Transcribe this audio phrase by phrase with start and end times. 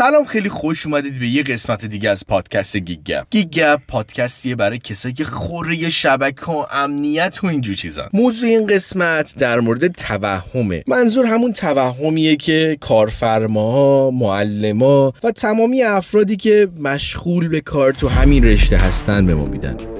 [0.00, 5.14] سلام خیلی خوش اومدید به یه قسمت دیگه از پادکست گیگ گیگ پادکستیه برای کسایی
[5.14, 8.08] که خوره شبکه و امنیت و اینجور چیزا.
[8.12, 10.84] موضوع این قسمت در مورد توهمه.
[10.86, 18.44] منظور همون توهمیه که کارفرماها معلما و تمامی افرادی که مشغول به کار تو همین
[18.44, 19.99] رشته هستن به ما میدن.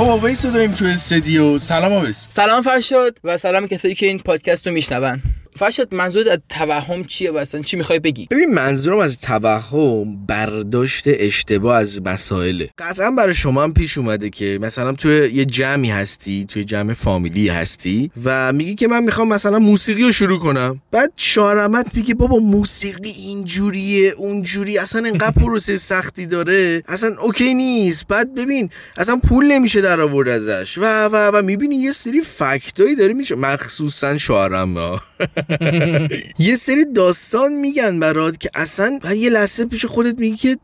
[0.00, 1.58] خب آویس رو داریم تو استدیو.
[1.58, 5.22] سلام آویس سلام فرشاد و سلام کسایی که این پادکست رو میشنون.
[5.60, 11.76] فرشاد منظور از توهم چیه اصلا چی می‌خوای بگی؟ ببین منظورم از توهم برداشت اشتباه
[11.76, 16.64] از مسائله قطعا برای شما هم پیش اومده که مثلا تو یه جمعی هستی توی
[16.64, 20.80] جمع فامیلی هستی و میگی که من می‌خوام مثلا موسیقی رو شروع کنم.
[20.90, 28.06] بعد شارمت میگه بابا موسیقی اینجوریه اونجوری اصلا انقدر پروسه سختی داره اصلا اوکی نیست.
[28.06, 32.94] بعد ببین اصلا پول نمیشه در آورد ازش و و و می‌بینی یه سری فکتایی
[32.94, 35.00] داره میشه مخصوصا شوهرم
[36.38, 40.56] یه سری داستان میگن برات که اصلا یه لحظه پیش خودت میگی که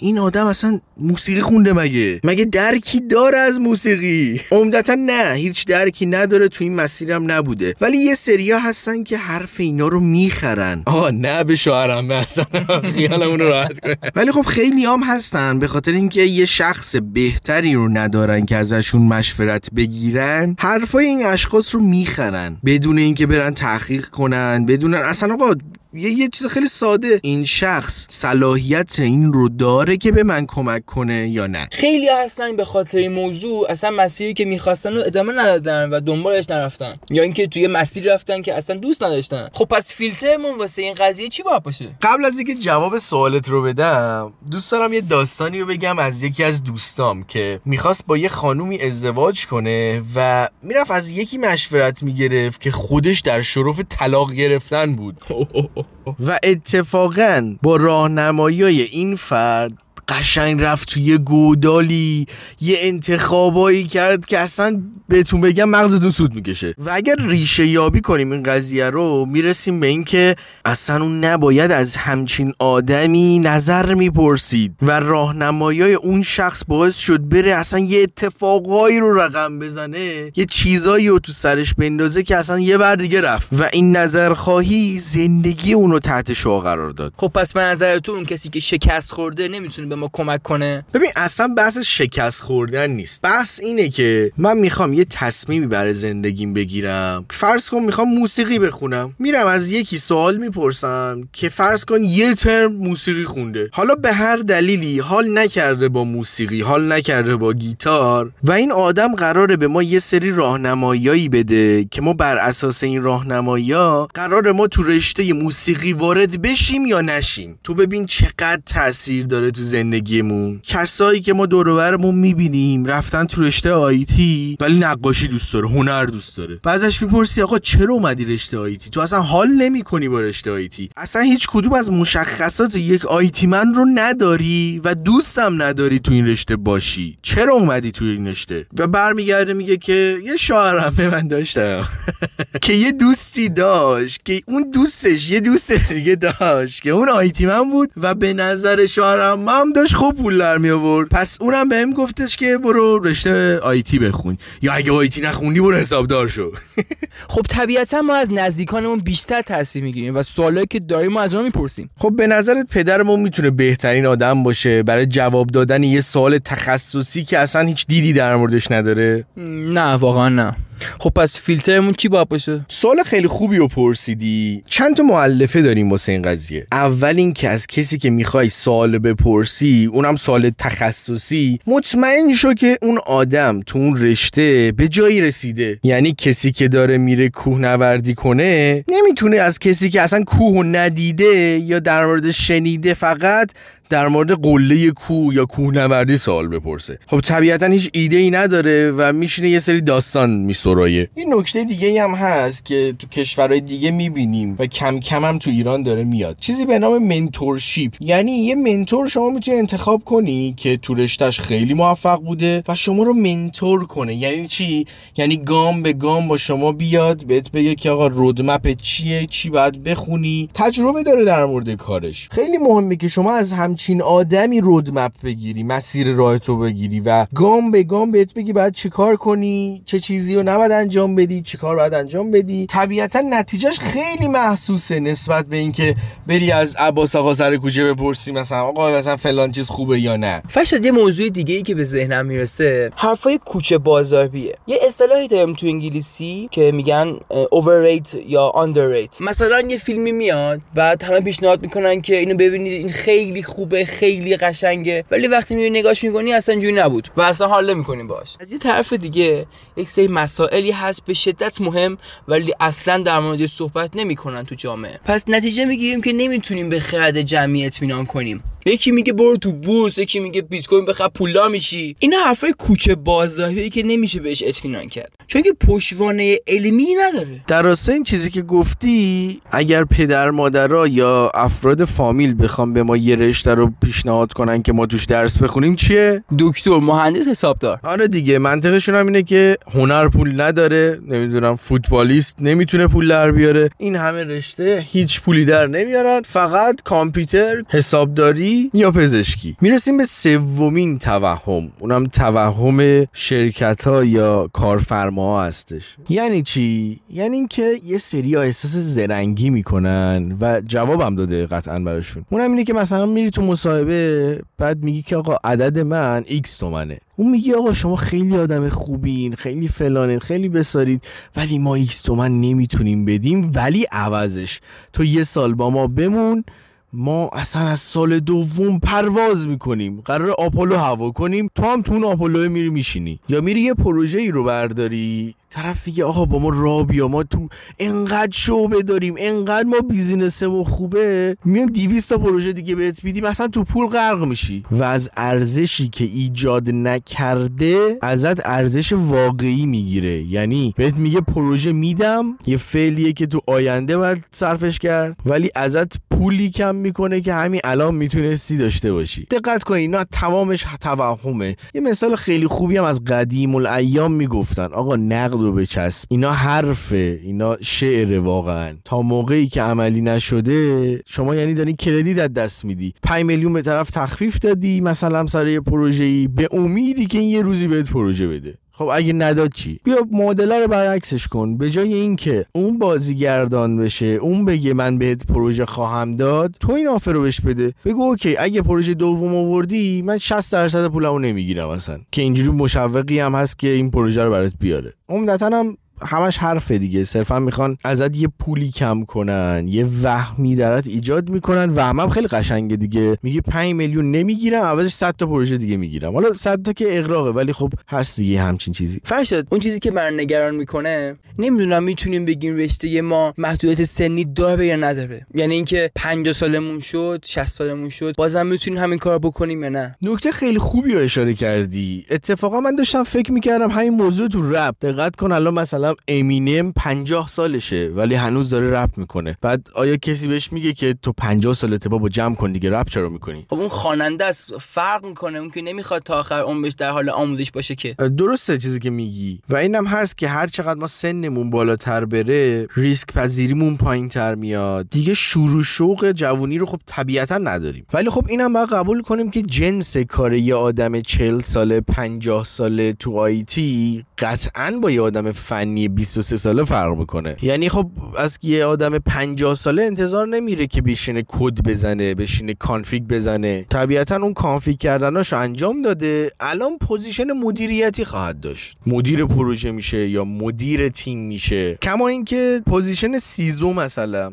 [0.00, 6.06] این آدم اصلا موسیقی خونده مگه؟ مگه درکی داره از موسیقی؟ عمدتا نه هیچ درکی
[6.06, 7.74] نداره تو این مسیرم نبوده.
[7.80, 10.82] ولی یه سریا هستن که حرف اینا رو می‌خرن.
[10.86, 12.44] آه نه به شوهرم اصلا.
[12.96, 13.96] خیالمون رو راحت کنه.
[14.16, 19.02] ولی خب خیلی هم هستن به خاطر اینکه یه شخص بهتری رو ندارن که ازشون
[19.02, 20.56] مشورت بگیرن.
[20.58, 25.54] حرفای این اشخاص رو می‌خرن بدون اینکه برن تحقیق کنن بدون اصلا آقا
[25.98, 27.20] یه, یه چیز خیلی ساده.
[27.22, 32.56] این شخص صلاحیت این رو داره که به من کمک کنه یا نه؟ خیلی هستن
[32.56, 33.66] به خاطر این موضوع.
[33.70, 36.94] اصلا مسیری که می‌خواستن رو ادامه ندادن و دنبالش نرفتن.
[37.10, 39.48] یا اینکه توی مسیر رفتن که اصلا دوست نداشتن.
[39.52, 43.62] خب پس فیلترمون واسه این قضیه چی باید باشه؟ قبل از اینکه جواب سوالت رو
[43.62, 48.28] بدم دوست دارم یه داستانی رو بگم از یکی از دوستام که می‌خواست با یه
[48.28, 54.96] خانومی ازدواج کنه و می‌رفت از یکی مشورت می‌گرفت که خودش در شرف طلاق گرفتن
[54.96, 55.16] بود.
[56.26, 59.72] و اتفاقا با راهنمایی این فرد
[60.08, 62.26] قشنگ رفت توی گودالی
[62.60, 66.74] یه انتخابایی کرد که اصلا بهتون بگم مغزتون سود می‌کشه.
[66.78, 71.96] و اگر ریشه یابی کنیم این قضیه رو می‌رسیم به اینکه اصلا اون نباید از
[71.96, 79.20] همچین آدمی نظر می‌پرسید و راهنمایی اون شخص باعث شد بره اصلا یه اتفاقایی رو
[79.20, 83.48] رقم بزنه یه چیزایی رو تو سرش بندازه که اصلا یه بر دیگه رفت.
[83.52, 87.12] و این نظر خواهی زندگی اونو تحت شعا قرار داد.
[87.16, 90.84] خب پس به نظر تو اون کسی که شکست خورده نمی‌تونه به ما کمک کنه؟
[90.94, 93.22] ببین اصلا بحث شکست خوردن نیست.
[93.22, 97.26] بحث اینه که من می‌خوام یه تصمیمی برای زندگیم بگیرم.
[97.30, 99.14] فرض کن می‌خوام موسیقی بخونم.
[99.18, 103.70] میرم از یکی سوال می‌پرسم که فرض کن یه ترم موسیقی خونده.
[103.72, 109.14] حالا به هر دلیلی حال نکرده با موسیقی حال نکرده با گیتار و این آدم
[109.14, 113.74] قراره به ما یه سری راهنماییایی بده که ما بر اساس این راهنمایی
[114.14, 117.58] قرار ما تو رشته موسیقی وارد بشیم یا نشیم.
[117.64, 120.60] تو ببین چقدر تاثیر داره تو زندگیمون.
[120.62, 126.36] کسایی که ما دور می‌بینیم رفتن تو رشته آیتی ولی نقاشی دوست داره هنر دوست
[126.36, 126.60] داره.
[126.62, 131.22] بعضش می‌پرسی آقا چرا اومدی رشته آیتی تو اصلا حال نمی‌کنی با رشته آیتی اصلا
[131.22, 136.56] هیچ کدوم از مشخصات یک آیتی من رو نداری و دوستم نداری تو این رشته
[136.56, 137.18] باشی.
[137.22, 141.88] چرا اومدی تو این رشته؟ و برمیگرده میگه که یه شوهرم من داشتم.
[142.62, 147.70] که یه دوستی داشت که اون دوستش یه دوست دیگه داشت که اون آیتی من
[147.70, 148.86] بود و به نظر
[149.34, 151.08] من داشت خوب پول در می آورد.
[151.08, 154.38] پس اونم بهم گفتش که برو رشته آیتی بخون.
[154.62, 156.52] یا اگه آیتی نخوندی برو حسابدار شو.
[157.34, 161.44] خب طبیعتا ما از نزدیکانمون بیشتر تاثیر می‌گیریم و سوالایی که داریم ما از اون
[161.44, 161.90] می‌پرسیم.
[161.96, 167.38] خب به نظرت پدرمون می‌تونه بهترین آدم باشه؟ برای جواب دادن یه سوال تخصصی که
[167.38, 169.24] اصلا هیچ دیدی در موردش نداره؟
[169.72, 170.56] نه واقعا نه.
[170.98, 174.62] خب پس فیلترمون چی باید باشه؟ سوال خیلی خوبی رو پرسیدی.
[174.66, 179.90] چند تا معلفه داریم واسه این قضیه؟ اول اینکه از کسی که می‌خوای سوال بپرسی
[179.92, 185.78] اونم سوال تخصصی مطمئن شو که اون آدم تو اون رشته به جایی رسیده.
[185.82, 191.78] یعنی کسی که داره میره کوهنوردی کنه نمی‌تونه از کسی که اصلا کوه ندیده یا
[191.78, 193.50] در مورد شنیده فقط
[193.90, 196.98] در مورد قله کو یا کوهنوردی سوال بپرسه.
[197.06, 201.10] خب طبیعتا هیچ ایده ای نداره و میشینه یه سری داستان میسرایه.
[201.14, 205.50] این نکته دیگه هم هست که تو کشورهای دیگه می‌بینیم و کم کم هم تو
[205.50, 206.36] ایران داره میاد.
[206.40, 207.92] چیزی به نام منتورشیپ.
[208.00, 213.02] یعنی یه منتور شما می‌تونی انتخاب کنی که تو رشتهش خیلی موفق بوده و شما
[213.02, 214.14] رو منتور کنه.
[214.14, 214.86] یعنی چی؟
[215.16, 219.82] یعنی گام به گام با شما بیاد بهت بگه که آقا رودمپ چیه؟ چی باید
[219.82, 222.28] بخونی؟ تجربه داره در مورد کارش.
[222.32, 227.26] خیلی مهمه که شما از هم همچین آدمی رودمپ بگیری مسیر راه تو بگیری و
[227.34, 231.76] گام به گام بهت بگی باید چیکار کنی چه چیزی رو نباید انجام بدی چیکار
[231.76, 232.66] باید انجام بدی.
[232.66, 235.96] طبیعتا نتیجهش خیلی محسوسه نسبت به اینکه
[236.26, 240.42] بری از عباس آقا سر کوچه بپرسی مثلا آقا مثلا فلان چیز خوبه یا نه.
[240.48, 245.54] فرشاد یه موضوع دیگه ای که به ذهنم می‌رسه حرفای کوچه بازاربیه یه اصطلاحی داریم
[245.54, 249.20] تو انگلیسی که میگن overrate یا underrate.
[249.20, 254.36] مثلا یه فیلمی میاد بعد همه پیشنهاد می‌کنن که اینو ببینید این خیلی خوبه خیلی
[254.36, 255.04] قشنگه.
[255.10, 257.10] ولی وقتی می‌بینی نگاش می‌کنی اصلا جوری نبود.
[257.16, 261.60] و اصلا حال نمی‌کنی باش از یه طرف دیگه یک سری مسائلی هست به شدت
[261.60, 261.98] مهم
[262.28, 265.00] ولی اصلا در مورد صحبت نمی‌کنن تو جامعه.
[265.04, 268.42] پس نتیجه می‌گیریم که نمی‌تونیم به خرد جمعی اطمینان کنیم.
[268.66, 271.96] یکی میگه برو تو بورس یکی میگه بیت کوین بخر پولدار میشی.
[271.98, 275.12] اینا حرفای کوچه بازاهیه که نمیشه بهش اطمینان کرد.
[275.26, 277.40] چون که پشتوانه علمی نداره.
[277.46, 283.16] در این چیزی که گفتی اگر پدر مادرها یا افراد فامیل بخوام به ما یه
[283.16, 287.80] رشته رو پیشنهاد کنن که ما توش درس بخونیم چیه؟ دکتر مهندس حسابدار.
[287.82, 293.70] آره دیگه منطقشون هم اینه که هنر پول نداره نمی‌دونم فوتبالیست نمی‌تونه پول در بیاره.
[293.78, 300.98] این همه رشته هیچ پولی در نمیارن فقط کامپیوتر حسابداری یا پزشکی؟ می‌رسیم به سومین
[300.98, 301.68] توهم.
[301.78, 305.96] اونم توهم شرکت ها یا کارفرما هستش.
[306.08, 312.24] یعنی چی؟ یعنی اینکه یه سری ها احساس زرنگی می‌کنن و جوابم داده قطعا براشون.
[312.30, 316.98] اونم اینه که مثلا میری تو مصاحبه بعد میگی که آقا عدد من x تومنه.
[317.16, 321.02] اون میگه آقا شما خیلی آدم خوبین خیلی فلانین خیلی باسوادید
[321.36, 324.60] ولی ما ایکس تومن نمی‌تونیم بدیم ولی عوضش.
[324.92, 326.44] تو یه سال با ما بمون
[326.92, 330.00] ما اصلا از سال دوم پرواز می‌کنیم.
[330.00, 331.50] قرار آپولو هوا کنیم.
[331.54, 333.20] تو هم تو اون آپولو میری میشینی.
[333.28, 335.34] یا میری یه پروژه ای رو برداری.
[335.50, 337.08] طرف میگه آقا با ما را بیا.
[337.08, 337.48] ما تو
[337.78, 339.14] انقدر شعبه داریم.
[339.18, 341.36] انقدر ما بیزینسمون خوبه.
[341.44, 343.24] میام 200 تا پروژه دیگه بهت میدیم.
[343.24, 344.64] مثلا تو پول غرق میشی.
[344.70, 350.22] و از ارزشی که ایجاد نکرده ازت ارزش واقعی می‌گیره.
[350.22, 352.38] یعنی بهت میگه پروژه میدم.
[352.46, 355.16] یه فعلیه که تو آینده باید صرفش کرد.
[355.26, 359.24] ولی ازت پولی کم می‌کنه که همین الان می‌تونستی داشته باشی.
[359.30, 361.56] دقت کن اینا تمامش توهمه.
[361.74, 364.64] یه مثال خیلی خوبی هم از قدیم الایام می‌گفتن.
[364.72, 366.06] آقا نقد و بچسب.
[366.10, 367.20] اینا حرفه.
[367.22, 368.76] اینا شعر واقعا.
[368.84, 372.94] تا موقعی که عملی نشده شما یعنی داری کردیت از دست میدی.
[373.02, 377.42] 5 میلیون به طرف تخفیف دادی مثلا سر یه پروژه‌ای به امیدی که این یه
[377.42, 378.54] روزی بهت پروژه بده.
[378.78, 381.56] خب اگه نداد چی؟ بیا معادله رو برعکسش کن.
[381.56, 386.88] به جای اینکه اون بازیگردان بشه اون بگه من بهت پروژه خواهم داد تو این
[386.88, 387.74] آفر رو بهش بده.
[387.84, 391.98] بگو اوکی اگه پروژه دوم آوردی من 60 درصد پولمو نمی‌گیرم اصلا.
[392.12, 394.94] که اینجوری مشوقی هم هست که این پروژه رو برات بیاره.
[395.08, 397.04] عمدتا هم همش حرفه دیگه.
[397.04, 401.70] صرفا می‌خوان ازت یه پولی کم کنن یه وهمی درت ایجاد می‌کنن.
[401.70, 403.18] وهم هم خیلی قشنگه دیگه.
[403.22, 406.12] میگه 5 میلیون نمی‌گیرم عوضش 100 تا پروژه دیگه می‌گیرم.
[406.12, 409.00] حالا 100 تا که اغراقه ولی خب هست دیگه همچین چیزی.
[409.04, 414.66] فرشاد اون چیزی که من نگران می‌کنه نمی‌دونم می‌تونیم بگیم رشته ما محدودیت سنی داره
[414.66, 415.26] یا نداره.
[415.34, 419.96] یعنی اینکه 50 سالمون شد 60 سالمون شد بازم می‌تونیم همین کار بکنیم یا نه؟
[420.02, 422.04] نکته خیلی خوبی رو اشاره کردی.
[422.10, 424.74] اتفاقا من داشتم فکر می‌کردم همین موضوع تو رپ.
[424.80, 429.36] دقت کن الان مثلا امینم 50 سالشه ولی هنوز داره رپ می‌کنه.
[429.40, 433.08] بعد آیا کسی بهش میگه که تو 50 سالته بابا جمع کن دیگه رپ چرا
[433.08, 435.38] می‌کنی؟ خب اون خواننده است فرق می‌کنه.
[435.38, 437.94] اون که نمی‌خواد تا آخر عمرش در حال آموزش باشه که.
[437.94, 439.40] درسته چیزی که میگی.
[439.48, 444.90] و اینم هست که هر چقدر ما سنمون بالاتر بره ریسک پذیریمون پایین تر میاد.
[444.90, 447.86] دیگه شور و شوق جوونی رو خب طبیعتا نداریم.
[447.92, 452.92] ولی خب اینم باید قبول کنیم که جنس کار یه آدم 40 ساله 50 ساله
[452.92, 457.36] تو IT قطعا با یه آدم فنی 23 ساله فرق می‌کنه.
[457.42, 463.02] یعنی خب از یه آدم 50 ساله انتظار نمیره که بشینه کد بزنه بشینه config
[463.02, 463.66] بزنه.
[463.70, 466.30] طبیعتا اون config کردناشو انجام داده.
[466.40, 468.76] الان position مدیریتی خواهد داشت.
[468.86, 471.78] مدیر پروژه میشه یا مدیر تیم میشه.
[471.82, 474.32] کما اینکه position CISO مثلا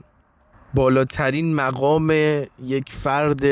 [0.73, 2.11] بالاترین مقام
[2.65, 3.43] یک فرد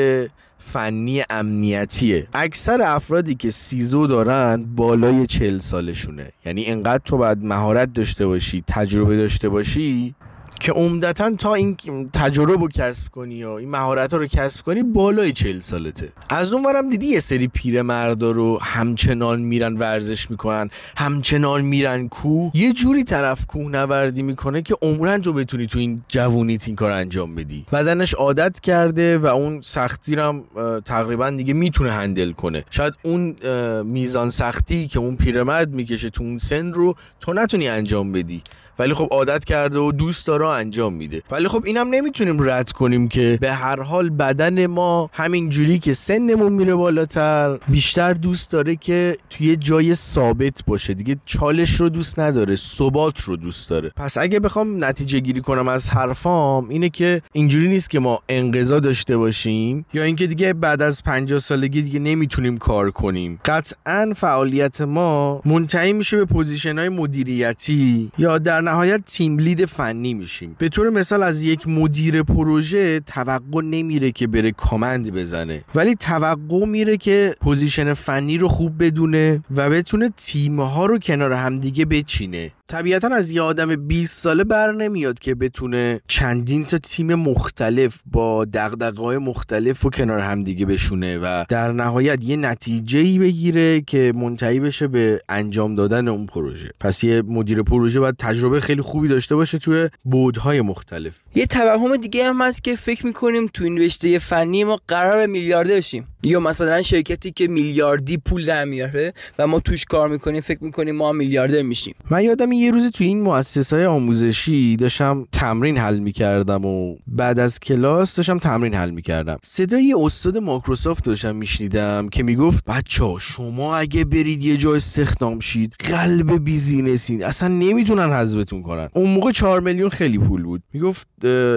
[0.66, 2.26] فنی امنیتیه.
[2.34, 6.32] اکثر افرادی که سیزو دارن بالای چل سالشونه.
[6.46, 10.14] یعنی انقدر تو باید مهارت داشته باشی تجربه داشته باشی
[10.60, 11.76] که عمدتا تا این
[12.12, 16.12] تجربه رو کسب کنی و این مهارت ها رو کسب کنی بالای چل سالته.
[16.30, 22.08] از اون ورم دیدی یه سری پیر مردا رو همچنان میرن ورزش می‌کنن همچنان میرن
[22.08, 26.76] کو؟ یه جوری طرف کوه نوردی می‌کنه که عمرن تو بتونی تو این جوونیت این
[26.76, 27.66] کار انجام بدی.
[27.72, 30.44] بدنش عادت کرده و اون سختی رو هم
[30.80, 32.64] تقریبا دیگه می‌تونه هندل کنه.
[32.70, 33.36] شاید اون
[33.82, 38.42] میزان سختی که اون پیرمرد می‌کشه تو اون سن رو تو نتونی انجام بدی.
[38.78, 41.22] ولی خب عادت کرده و دوست داره انجام میده.
[41.30, 46.52] ولی خب اینم نمی‌تونیم رد کنیم که به هر حال بدن ما همینجوری که سنمون
[46.52, 50.94] میره بالاتر بیشتر دوست داره که توی جای ثابت باشه.
[50.94, 53.92] دیگه چالش رو دوست نداره ثبات رو دوست داره.
[53.96, 58.80] پس اگه بخوام نتیجه گیری کنم از حرفام اینه که اینجوری نیست که ما انقضا
[58.80, 63.40] داشته باشیم یا اینکه دیگه بعد از 50 سالگی دیگه نمی‌تونیم کار کنیم.
[63.44, 70.14] قطعا فعالیت ما منتهی میشه به position های مدیریتی یا در نهایت team lead فنی
[70.14, 70.56] میشیم.
[70.58, 75.64] به طور مثال از یک مدیر پروژه توقع نمیره که بره command بزنه.
[75.74, 81.32] ولی توقع میره که position فنی رو خوب بدونه و بتونه تیم ها رو کنار
[81.32, 82.50] همدیگه بچینه.
[82.68, 88.44] طبیعتا از یه آدم 20 ساله بر نمیاد که بتونه چندین تا تیم مختلف با
[88.44, 94.60] دغدغه مختلف رو کنار همدیگه بشونه و در نهایت یه نتیجه ای بگیره که منتهی
[94.60, 96.70] بشه به انجام دادن اون پروژه.
[96.80, 101.14] پس یه مدیر پروژه باید تجربه خیلی خوبی داشته باشه توی بعدهای مختلف.
[101.34, 105.76] یه توهم دیگه هم هست که فکر می‌کنیم تو این رشته فنی ما قرار میلیارده
[105.76, 106.06] بشیم.
[106.22, 110.96] یا مثلا شرکتی که میلیاردی پول در میاره و ما توش کار می‌کنیم فکر می‌کنیم
[110.96, 111.94] ما میلیاردر میشیم.
[112.10, 117.60] من یادم یه روزی توی این مؤسسه آموزشی داشتم تمرین حل می‌کردم و بعد از
[117.60, 119.38] کلاس داشتم تمرین حل می‌کردم.
[119.42, 125.74] صدای استاد مایکروسافت داشتم میشنیدم که می‌گفت بچه شما اگه برید یه جا استخدام شید
[125.78, 128.88] قلب بیزینسین اصلا نمی‌تونن حذفتون کنن.
[128.92, 130.62] اون موقع 4 میلیون خیلی پول بود.
[130.72, 131.08] می‌گفت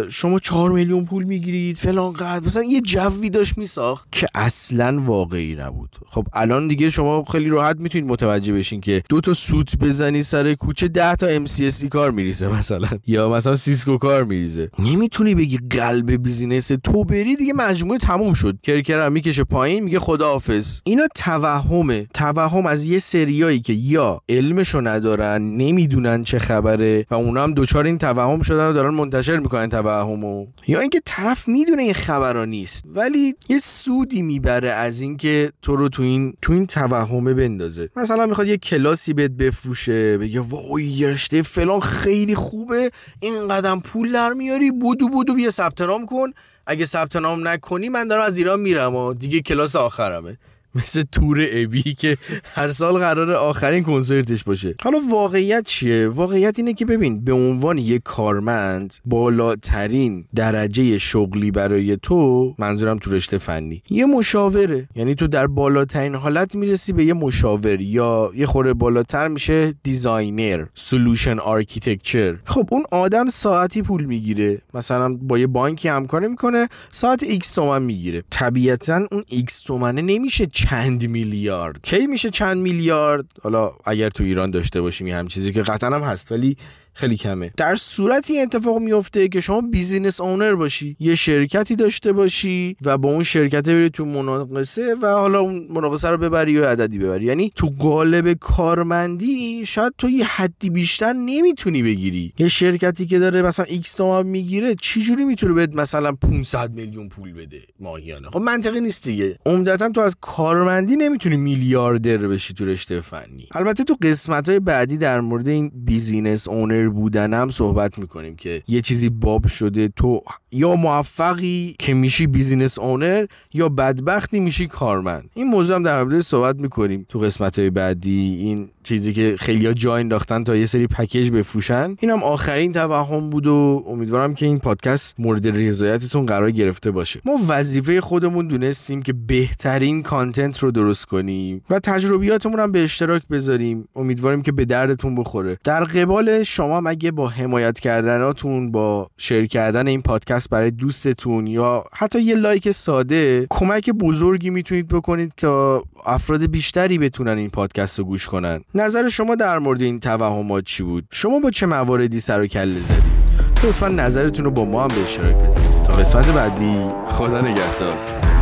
[0.09, 2.45] شما 4 میلیون پول می‌گیرید فلان قدر.
[2.45, 5.95] مثلا یه جوی داشت میساخت که اصلا واقعی نبود.
[6.09, 10.53] خب الان دیگه شما خیلی راحت می‌تونید متوجه بشین که دو تا سوت بزنی سر
[10.53, 16.23] کوچه 10 تا MCSE کار میریزه مثلا؟ یا مثلا Cisco کار میریزه؟ نمی‌تونی بگی قلب
[16.23, 18.57] business تو بری دیگه مجموعه تموم شد.
[18.63, 20.79] کرکر می‌کشه پایین میگه خداحافظ.
[20.83, 22.07] اینا توهمه.
[22.13, 27.85] توهم از یه سریایی که یا علمشو ندارن نمی‌دونن چه خبره و اونا هم دچار
[27.85, 30.45] این توهم شدن و دارن منتشر می‌کنن توهمو.
[30.67, 35.89] یا اینکه طرف می‌دونه این خبرا نیست ولی یه سودی می‌بره از اینکه تو رو
[35.89, 37.89] تو این تو این توهمه بندازه.
[37.95, 42.91] مثلا می‌خواد یه کلاسی بهت بفروشه بگه وای یه رشته فلان خیلی خوبه.
[43.19, 46.33] این قدم پول در میاری بدو بدو بیا ثبت نام کن.
[46.67, 50.37] اگه ثبت نام نکنی من دارم از ایران میرم و دیگه کلاس آخرمه.
[50.77, 54.75] مثل تور ابی که هر سال قراره آخرین کنسرتش باشه.
[54.83, 61.97] حالا واقعیت چیه؟ واقعیت اینه که ببین به عنوان یک کارمند بالاترین درجه شغلی برای
[62.01, 63.81] تو منظورم تو رشته فنی.
[63.89, 64.87] یه مشاوره.
[64.95, 70.65] یعنی تو در بالاترین حالت می‌رسی به یه مشاور یا یه خورده بالاتر میشه designer
[70.75, 72.35] solution architecture.
[72.45, 74.61] خب اون آدم ساعتی پول می‌گیره.
[74.73, 78.23] مثلا با یه بانکی همکاری می‌کنه ساعت ایکس تومن می‌گیره.
[78.29, 84.51] طبیعتا اون ایکس تومنه نمیشه چند میلیارد؟ کی میشه چند میلیارد؟ حالا اگر تو ایران
[84.51, 86.57] داشته باشیم یه هم چیزی که قطعا هم هست ولی
[86.97, 87.51] خیلی کمه.
[87.57, 93.09] در صورتی اتفاق میفته که شما business owner باشی یه شرکتی داشته باشی و با
[93.09, 97.25] اون شرکت بری تو مناقصه و حالا اون مناقصه رو ببری و عددی ببری.
[97.25, 102.33] یعنی تو قالب کارمندی شاید تو یه حدی بیشتر نمی‌تونی بگیری.
[102.37, 107.09] یه شرکتی که داره مثلا X تومن می‌گیره چی جوری می‌تونه بهت مثلا 500 میلیون
[107.09, 109.37] پول بده ماهیانه؟ خب منطقی نیست دیگه.
[109.45, 113.47] عمدتا تو از کارمندی نمی‌تونی میلیاردر بشی تو رشته فنی.
[113.51, 118.81] البته تو قسمت های بعدی در مورد این business owner بودنم صحبت می‌کنیم که یه
[118.81, 125.29] چیزی باب شده تو یا موفقی که میشی business owner یا بدبختی میشی کارمند.
[125.33, 127.05] این موضوع هم در مورد صحبت می‌کنیم.
[127.09, 131.95] تو قسمت های بعدی این چیزی که خیلی جا انداختن تا یه سری پکیج بفروشن.
[131.99, 137.21] اینم آخرین توهم بود و امیدوارم که این پادکست مورد رضایتتون قرار گرفته باشه.
[137.25, 143.27] ما وظیفه خودمون دونستیم که بهترین content رو درست کنیم و تجربیاتمون هم به اشتراک
[143.31, 143.87] بذاریم.
[143.95, 145.57] امیدواریم که به دردتون بخوره.
[145.63, 151.83] در قبالش شما اگه با حمایت کردناتون با share کردن این پادکست برای دوستتون یا
[151.93, 158.05] حتی یه لایک ساده کمک بزرگی می‌تونید بکنید که افراد بیشتری بتونن این پادکست رو
[158.05, 158.63] گوش کنن.
[158.75, 162.79] نظر شما در مورد این توهمات چی بود؟ شما با چه مواردی سر و کله
[162.79, 163.17] زدید؟
[163.63, 165.83] لطفا نظرتون رو با ما هم به اشتراک بذارید.
[165.87, 166.75] تا قسمت بعدی
[167.07, 168.36] خدا نگهدار.